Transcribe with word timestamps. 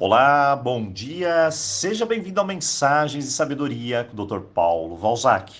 Olá, 0.00 0.54
bom 0.54 0.92
dia, 0.92 1.50
seja 1.50 2.06
bem-vindo 2.06 2.38
ao 2.38 2.46
Mensagens 2.46 3.24
de 3.24 3.32
Sabedoria 3.32 4.04
com 4.04 4.16
o 4.16 4.24
Dr. 4.24 4.42
Paulo 4.54 4.96
Valzac. 4.96 5.52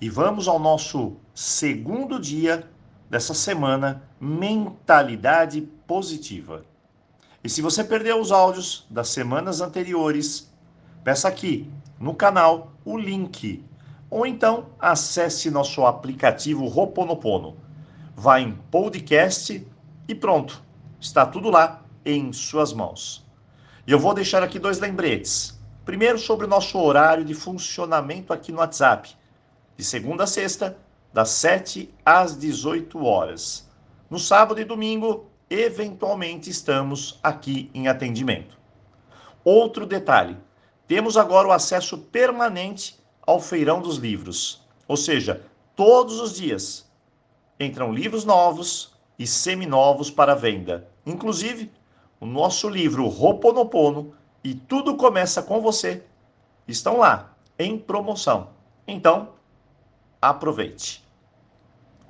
E 0.00 0.08
vamos 0.08 0.46
ao 0.46 0.60
nosso 0.60 1.16
segundo 1.34 2.20
dia 2.20 2.70
dessa 3.10 3.34
semana, 3.34 4.08
Mentalidade 4.20 5.62
Positiva. 5.88 6.64
E 7.42 7.48
se 7.48 7.60
você 7.60 7.82
perdeu 7.82 8.20
os 8.20 8.30
áudios 8.30 8.86
das 8.88 9.08
semanas 9.08 9.60
anteriores, 9.60 10.48
peça 11.02 11.26
aqui 11.26 11.68
no 11.98 12.14
canal 12.14 12.70
o 12.84 12.96
link. 12.96 13.64
Ou 14.08 14.24
então 14.24 14.66
acesse 14.78 15.50
nosso 15.50 15.84
aplicativo 15.84 16.68
Roponopono. 16.68 17.56
Vá 18.14 18.40
em 18.40 18.52
podcast 18.70 19.66
e 20.06 20.14
pronto, 20.14 20.62
está 21.00 21.26
tudo 21.26 21.50
lá 21.50 21.82
em 22.04 22.32
suas 22.32 22.72
mãos. 22.72 23.28
E 23.90 23.92
eu 23.92 23.98
vou 23.98 24.14
deixar 24.14 24.40
aqui 24.40 24.56
dois 24.56 24.78
lembretes. 24.78 25.58
Primeiro, 25.84 26.16
sobre 26.16 26.46
o 26.46 26.48
nosso 26.48 26.78
horário 26.78 27.24
de 27.24 27.34
funcionamento 27.34 28.32
aqui 28.32 28.52
no 28.52 28.58
WhatsApp, 28.58 29.16
de 29.76 29.82
segunda 29.82 30.22
a 30.22 30.26
sexta, 30.28 30.78
das 31.12 31.30
7 31.30 31.92
às 32.06 32.38
18 32.38 33.04
horas. 33.04 33.68
No 34.08 34.16
sábado 34.16 34.60
e 34.60 34.64
domingo, 34.64 35.28
eventualmente 35.50 36.48
estamos 36.48 37.18
aqui 37.20 37.68
em 37.74 37.88
atendimento. 37.88 38.56
Outro 39.42 39.84
detalhe: 39.84 40.36
temos 40.86 41.16
agora 41.16 41.48
o 41.48 41.52
acesso 41.52 41.98
permanente 41.98 42.96
ao 43.26 43.40
Feirão 43.40 43.82
dos 43.82 43.96
Livros, 43.96 44.64
ou 44.86 44.96
seja, 44.96 45.42
todos 45.74 46.20
os 46.20 46.36
dias 46.36 46.88
entram 47.58 47.92
livros 47.92 48.24
novos 48.24 48.94
e 49.18 49.26
seminovos 49.26 50.12
para 50.12 50.36
venda. 50.36 50.88
Inclusive, 51.04 51.72
o 52.20 52.26
nosso 52.26 52.68
livro 52.68 53.06
Roponopono 53.08 54.12
e 54.44 54.54
Tudo 54.54 54.96
Começa 54.96 55.42
com 55.42 55.60
Você 55.62 56.02
estão 56.68 56.98
lá, 56.98 57.34
em 57.58 57.78
promoção. 57.78 58.50
Então, 58.86 59.30
aproveite. 60.20 61.02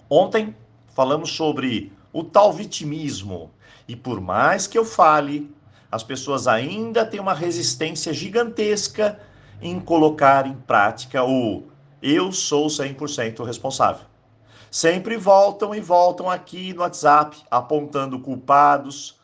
Ontem 0.09 0.55
falamos 0.89 1.31
sobre 1.33 1.93
o 2.13 2.25
tal 2.25 2.53
vitimismo 2.53 3.53
e 3.87 3.95
por 3.95 4.21
mais 4.21 4.67
que 4.67 4.77
eu 4.77 4.85
fale, 4.85 5.55
as 5.91 6.03
pessoas 6.03 6.49
ainda 6.49 7.07
têm 7.07 7.21
uma 7.21 7.35
resistência 7.35 8.13
gigantesca 8.13 9.21
em 9.63 9.79
colocar 9.79 10.47
em 10.47 10.55
prática 10.55 11.25
o 11.25 11.65
eu 12.03 12.33
sou 12.33 12.67
100% 12.67 13.45
responsável. 13.45 14.07
Sempre 14.71 15.17
voltam 15.17 15.75
e 15.75 15.81
voltam 15.81 16.31
aqui 16.31 16.73
no 16.73 16.81
WhatsApp 16.81 17.37
apontando 17.51 18.19
culpados, 18.21 19.20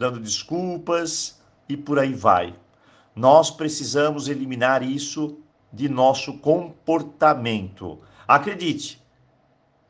dando 0.00 0.18
desculpas 0.18 1.38
e 1.68 1.76
por 1.76 1.98
aí 1.98 2.14
vai. 2.14 2.54
Nós 3.14 3.50
precisamos 3.50 4.28
eliminar 4.28 4.82
isso 4.82 5.36
de 5.70 5.90
nosso 5.90 6.38
comportamento. 6.38 7.98
Acredite, 8.26 8.98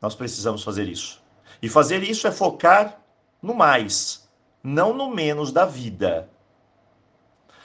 nós 0.01 0.13
precisamos 0.13 0.63
fazer 0.63 0.89
isso. 0.89 1.23
E 1.61 1.69
fazer 1.69 2.03
isso 2.03 2.27
é 2.27 2.31
focar 2.31 2.99
no 3.41 3.53
mais, 3.53 4.29
não 4.61 4.93
no 4.93 5.09
menos 5.09 5.49
da 5.53 5.65
vida. 5.65 6.29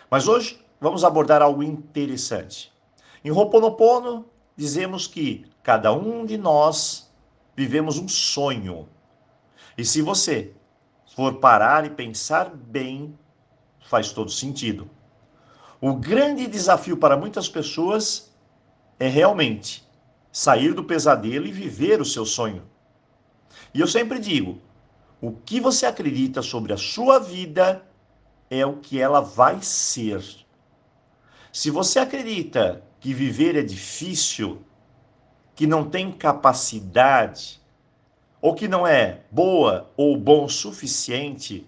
Mas 0.09 0.29
hoje 0.29 0.65
vamos 0.81 1.03
abordar 1.03 1.43
algo 1.43 1.65
interessante. 1.65 2.73
Em 3.25 3.31
Ho'oponopono, 3.33 4.25
dizemos 4.57 5.09
que 5.09 5.51
cada 5.65 5.93
um 5.93 6.25
de 6.25 6.39
nós 6.39 7.13
vivemos 7.57 7.99
um 7.99 8.07
sonho. 8.07 8.89
E 9.77 9.85
se 9.85 10.01
você 10.01 10.55
for 11.17 11.37
parar 11.37 11.87
e 11.87 11.89
pensar 11.89 12.55
bem, 12.55 13.19
faz 13.89 14.13
todo 14.13 14.31
sentido. 14.31 14.91
O 15.81 15.95
grande 15.95 16.47
desafio 16.47 16.99
para 16.99 17.17
muitas 17.17 17.49
pessoas 17.49 18.31
é 19.01 19.09
realmente 19.09 19.83
sair 20.31 20.75
do 20.75 20.85
pesadelo 20.85 21.47
e 21.47 21.53
viver 21.53 22.03
o 22.03 22.05
seu 22.05 22.27
sonho. 22.27 22.63
E 23.73 23.81
eu 23.81 23.87
sempre 23.87 24.19
digo: 24.19 24.61
o 25.19 25.33
que 25.33 25.59
você 25.59 25.87
acredita 25.87 26.43
sobre 26.43 26.75
a 26.75 26.77
sua 26.77 27.19
vida 27.19 27.83
é 28.51 28.67
o 28.67 28.77
que 28.77 29.01
ela 29.01 29.23
vai 29.23 29.63
ser. 29.63 30.23
Se 31.51 31.71
você 31.71 31.99
acredita 31.99 32.85
que 33.01 33.15
viver 33.15 33.57
é 33.57 33.63
difícil, 33.63 34.63
que 35.55 35.67
não 35.67 35.89
tem 35.89 36.13
capacidade, 36.13 37.59
ou 38.41 38.55
que 38.55 38.69
não 38.69 38.87
é 38.87 39.23
boa 39.31 39.91
ou 39.97 40.17
bom 40.17 40.45
o 40.45 40.49
suficiente, 40.49 41.67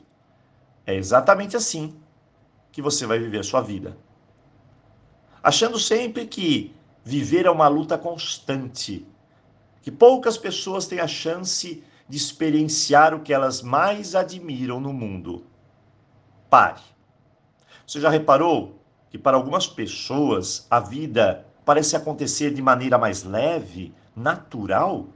é 0.87 0.95
exatamente 0.95 1.56
assim 1.56 1.95
que 2.73 2.81
você 2.81 3.06
vai 3.06 3.19
viver 3.19 3.41
a 3.41 3.45
sua 3.45 3.61
vida. 3.61 3.97
Achando 5.43 5.78
sempre 5.78 6.27
que 6.27 6.75
viver 7.05 7.47
é 7.47 7.51
uma 7.51 7.69
luta 7.69 7.97
constante, 7.97 9.07
que 9.83 9.91
poucas 9.91 10.37
pessoas 10.37 10.87
têm 10.87 11.01
a 11.01 11.07
chance 11.07 11.83
de 12.09 12.17
experienciar 12.17 13.15
o 13.15 13.21
que 13.21 13.33
elas 13.33 13.62
mais 13.62 14.15
admiram 14.15 14.81
no 14.81 14.93
mundo. 14.93 15.45
Pare. 16.49 16.81
Você 17.87 18.01
já 18.01 18.11
reparou 18.11 18.81
que 19.11 19.19
para 19.19 19.37
algumas 19.37 19.67
pessoas 19.67 20.67
a 20.71 20.81
vida 20.81 21.47
parece 21.65 21.97
acontecer 21.97 22.53
de 22.53 22.62
maneira 22.62 22.99
mais 22.99 23.25
leve, 23.25 23.95
natural? 24.15 25.07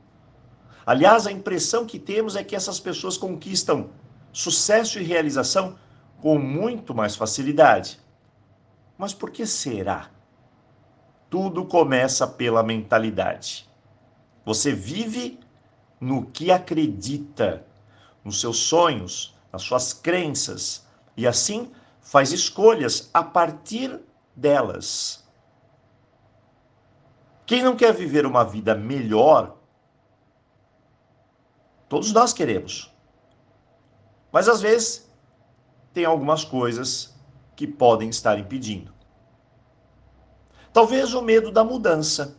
Aliás, 0.84 1.26
a 1.26 1.32
impressão 1.32 1.87
que 1.87 1.98
temos 1.98 2.34
é 2.37 2.43
que 2.43 2.56
essas 2.56 2.81
pessoas 2.81 3.16
conquistam 3.16 3.91
sucesso 4.32 4.98
e 4.98 5.04
realização 5.04 5.78
com 6.20 6.38
muito 6.38 6.94
mais 6.94 7.15
facilidade. 7.15 8.00
Mas 8.97 9.12
por 9.12 9.31
que 9.31 9.47
será? 9.47 10.10
Tudo 11.28 11.65
começa 11.65 12.26
pela 12.26 12.62
mentalidade. 12.62 13.69
Você 14.44 14.72
vive 14.72 15.38
no 16.00 16.26
que 16.26 16.50
acredita, 16.50 17.64
nos 18.25 18.41
seus 18.41 18.59
sonhos, 18.59 19.34
nas 19.53 19.62
suas 19.62 19.93
crenças, 19.93 20.87
e 21.16 21.26
assim 21.26 21.70
faz 22.00 22.32
escolhas 22.32 23.09
a 23.14 23.22
partir 23.22 24.00
delas. 24.34 25.25
Quem 27.47 27.62
não 27.62 27.76
quer 27.76 27.93
viver 27.93 28.26
uma 28.26 28.44
vida 28.44 28.75
melhor 28.75 29.56
Todos 31.93 32.11
nós 32.11 32.33
queremos. 32.33 32.91
Mas 34.33 34.49
às 34.49 34.63
vezes 34.63 35.13
tem 35.93 36.07
algumas 36.07 36.43
coisas 36.43 37.15
que 37.55 37.67
podem 37.67 38.09
estar 38.09 38.39
impedindo. 38.39 38.95
Talvez 40.73 41.13
o 41.13 41.21
medo 41.21 41.53
da 41.53 41.63
mudança. 41.63 42.39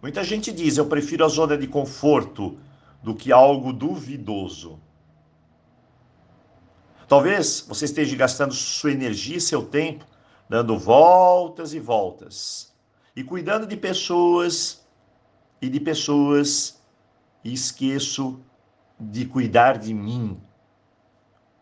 Muita 0.00 0.22
gente 0.22 0.52
diz: 0.52 0.76
eu 0.76 0.86
prefiro 0.86 1.24
a 1.24 1.28
zona 1.28 1.58
de 1.58 1.66
conforto 1.66 2.60
do 3.02 3.12
que 3.12 3.32
algo 3.32 3.72
duvidoso. 3.72 4.80
Talvez 7.08 7.64
você 7.66 7.86
esteja 7.86 8.14
gastando 8.14 8.54
sua 8.54 8.92
energia 8.92 9.38
e 9.38 9.40
seu 9.40 9.66
tempo 9.66 10.06
dando 10.48 10.78
voltas 10.78 11.74
e 11.74 11.80
voltas 11.80 12.72
e 13.16 13.24
cuidando 13.24 13.66
de 13.66 13.76
pessoas 13.76 14.86
e 15.60 15.68
de 15.68 15.80
pessoas 15.80 16.80
e 17.42 17.52
esqueço 17.52 18.40
de 19.00 19.24
cuidar 19.24 19.78
de 19.78 19.94
mim, 19.94 20.40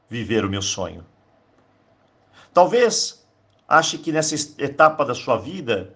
viver 0.08 0.44
o 0.44 0.50
meu 0.50 0.62
sonho. 0.62 1.04
Talvez 2.52 3.26
ache 3.68 3.98
que 3.98 4.10
nessa 4.10 4.34
etapa 4.62 5.04
da 5.04 5.14
sua 5.14 5.36
vida 5.36 5.94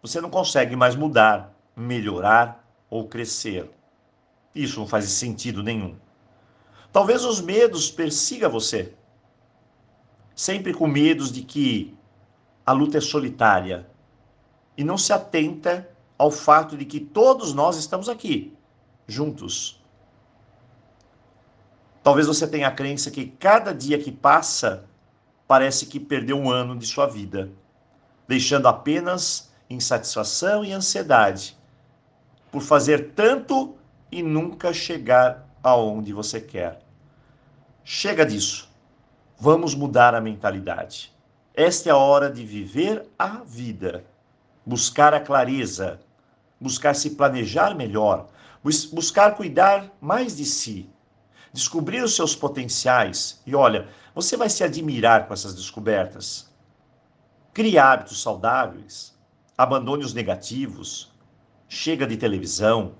você 0.00 0.20
não 0.20 0.30
consegue 0.30 0.76
mais 0.76 0.94
mudar, 0.94 1.52
melhorar 1.74 2.64
ou 2.88 3.08
crescer. 3.08 3.70
Isso 4.54 4.78
não 4.78 4.86
faz 4.86 5.06
sentido 5.06 5.62
nenhum. 5.62 5.96
Talvez 6.92 7.24
os 7.24 7.40
medos 7.40 7.90
persigam 7.90 8.50
você, 8.50 8.94
sempre 10.34 10.72
com 10.72 10.86
medos 10.86 11.32
de 11.32 11.42
que 11.42 11.96
a 12.64 12.72
luta 12.72 12.98
é 12.98 13.00
solitária 13.00 13.88
e 14.76 14.84
não 14.84 14.96
se 14.96 15.12
atenta 15.12 15.88
ao 16.16 16.30
fato 16.30 16.76
de 16.76 16.84
que 16.84 17.00
todos 17.00 17.52
nós 17.52 17.76
estamos 17.76 18.08
aqui, 18.08 18.56
juntos, 19.08 19.83
Talvez 22.04 22.26
você 22.26 22.46
tenha 22.46 22.68
a 22.68 22.70
crença 22.70 23.10
que 23.10 23.24
cada 23.24 23.72
dia 23.72 23.98
que 23.98 24.12
passa 24.12 24.84
parece 25.48 25.86
que 25.86 25.98
perdeu 25.98 26.38
um 26.38 26.50
ano 26.50 26.76
de 26.76 26.86
sua 26.86 27.06
vida, 27.06 27.50
deixando 28.28 28.68
apenas 28.68 29.50
insatisfação 29.70 30.62
e 30.62 30.70
ansiedade 30.70 31.56
por 32.52 32.60
fazer 32.60 33.12
tanto 33.14 33.74
e 34.12 34.22
nunca 34.22 34.70
chegar 34.74 35.48
aonde 35.62 36.12
você 36.12 36.42
quer. 36.42 36.82
Chega 37.82 38.26
disso. 38.26 38.68
Vamos 39.38 39.74
mudar 39.74 40.14
a 40.14 40.20
mentalidade. 40.20 41.10
Esta 41.54 41.88
é 41.88 41.92
a 41.92 41.96
hora 41.96 42.30
de 42.30 42.44
viver 42.44 43.08
a 43.18 43.38
vida, 43.38 44.04
buscar 44.64 45.14
a 45.14 45.20
clareza, 45.20 45.98
buscar 46.60 46.94
se 46.94 47.10
planejar 47.12 47.74
melhor, 47.74 48.28
buscar 48.92 49.34
cuidar 49.34 49.90
mais 50.02 50.36
de 50.36 50.44
si 50.44 50.90
descobrir 51.54 52.02
os 52.02 52.16
seus 52.16 52.34
potenciais 52.34 53.40
e 53.46 53.54
olha, 53.54 53.88
você 54.12 54.36
vai 54.36 54.50
se 54.50 54.64
admirar 54.64 55.28
com 55.28 55.32
essas 55.32 55.54
descobertas. 55.54 56.52
Crie 57.52 57.78
hábitos 57.78 58.20
saudáveis, 58.20 59.16
abandone 59.56 60.04
os 60.04 60.12
negativos, 60.12 61.12
chega 61.68 62.08
de 62.08 62.16
televisão, 62.16 62.96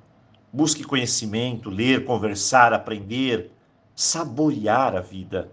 busque 0.52 0.84
conhecimento, 0.84 1.68
ler, 1.68 2.04
conversar, 2.04 2.72
aprender, 2.72 3.50
saborear 3.92 4.94
a 4.94 5.00
vida. 5.00 5.50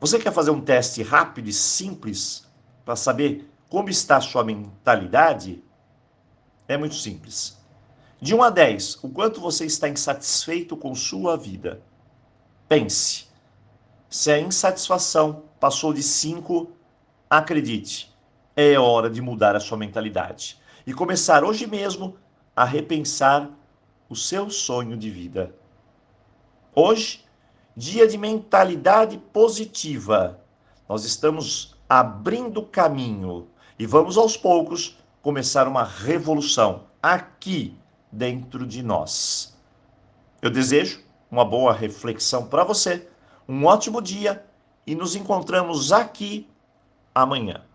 Você 0.00 0.18
quer 0.18 0.32
fazer 0.32 0.50
um 0.50 0.60
teste 0.60 1.04
rápido 1.04 1.48
e 1.48 1.52
simples 1.52 2.48
para 2.84 2.96
saber 2.96 3.48
como 3.68 3.88
está 3.88 4.16
a 4.16 4.20
sua 4.20 4.42
mentalidade? 4.42 5.62
É 6.66 6.76
muito 6.76 6.96
simples. 6.96 7.57
De 8.20 8.34
1 8.34 8.42
a 8.42 8.50
10, 8.50 8.98
o 9.04 9.08
quanto 9.10 9.40
você 9.40 9.64
está 9.64 9.88
insatisfeito 9.88 10.76
com 10.76 10.92
sua 10.92 11.36
vida? 11.36 11.80
Pense. 12.68 13.28
Se 14.10 14.32
a 14.32 14.40
insatisfação 14.40 15.44
passou 15.60 15.92
de 15.92 16.02
5, 16.02 16.68
acredite, 17.30 18.12
é 18.56 18.76
hora 18.76 19.08
de 19.08 19.22
mudar 19.22 19.54
a 19.54 19.60
sua 19.60 19.78
mentalidade 19.78 20.58
e 20.84 20.92
começar 20.92 21.44
hoje 21.44 21.64
mesmo 21.68 22.16
a 22.56 22.64
repensar 22.64 23.48
o 24.08 24.16
seu 24.16 24.50
sonho 24.50 24.96
de 24.96 25.10
vida. 25.10 25.54
Hoje, 26.74 27.24
dia 27.76 28.08
de 28.08 28.18
mentalidade 28.18 29.16
positiva. 29.32 30.40
Nós 30.88 31.04
estamos 31.04 31.76
abrindo 31.88 32.64
caminho 32.64 33.46
e 33.78 33.86
vamos 33.86 34.18
aos 34.18 34.36
poucos 34.36 34.98
começar 35.22 35.68
uma 35.68 35.84
revolução 35.84 36.82
aqui 37.00 37.78
dentro 38.10 38.66
de 38.66 38.82
nós. 38.82 39.56
Eu 40.40 40.50
desejo 40.50 41.02
uma 41.30 41.44
boa 41.44 41.72
reflexão 41.72 42.46
para 42.46 42.64
você, 42.64 43.08
um 43.48 43.64
ótimo 43.64 44.00
dia 44.00 44.44
e 44.86 44.94
nos 44.94 45.14
encontramos 45.14 45.92
aqui 45.92 46.48
amanhã. 47.14 47.67